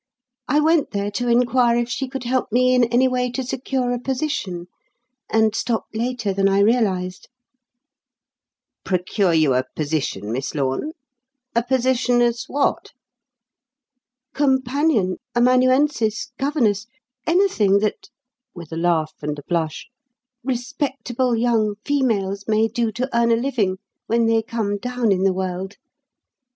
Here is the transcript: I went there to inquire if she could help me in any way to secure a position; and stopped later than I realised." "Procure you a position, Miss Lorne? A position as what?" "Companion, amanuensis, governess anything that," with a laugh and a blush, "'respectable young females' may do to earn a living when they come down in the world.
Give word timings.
I 0.47 0.59
went 0.59 0.89
there 0.89 1.11
to 1.11 1.27
inquire 1.29 1.77
if 1.77 1.87
she 1.87 2.07
could 2.07 2.23
help 2.23 2.51
me 2.51 2.73
in 2.73 2.85
any 2.85 3.07
way 3.07 3.29
to 3.33 3.43
secure 3.43 3.91
a 3.91 3.99
position; 3.99 4.65
and 5.29 5.53
stopped 5.53 5.95
later 5.95 6.33
than 6.33 6.49
I 6.49 6.57
realised." 6.61 7.29
"Procure 8.83 9.35
you 9.35 9.53
a 9.53 9.63
position, 9.75 10.31
Miss 10.31 10.55
Lorne? 10.55 10.93
A 11.55 11.61
position 11.61 12.19
as 12.19 12.45
what?" 12.47 12.93
"Companion, 14.33 15.17
amanuensis, 15.35 16.31
governess 16.39 16.87
anything 17.27 17.77
that," 17.77 18.09
with 18.55 18.71
a 18.71 18.77
laugh 18.77 19.13
and 19.21 19.37
a 19.37 19.43
blush, 19.43 19.87
"'respectable 20.43 21.35
young 21.35 21.75
females' 21.85 22.45
may 22.47 22.67
do 22.67 22.91
to 22.93 23.07
earn 23.15 23.31
a 23.31 23.35
living 23.35 23.77
when 24.07 24.25
they 24.25 24.41
come 24.41 24.77
down 24.79 25.11
in 25.11 25.21
the 25.21 25.31
world. 25.31 25.75